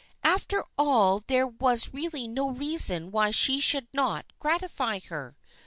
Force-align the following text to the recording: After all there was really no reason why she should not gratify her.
After 0.23 0.65
all 0.79 1.21
there 1.27 1.45
was 1.45 1.93
really 1.93 2.27
no 2.27 2.49
reason 2.49 3.11
why 3.11 3.29
she 3.29 3.59
should 3.59 3.87
not 3.93 4.25
gratify 4.39 4.99
her. 5.09 5.37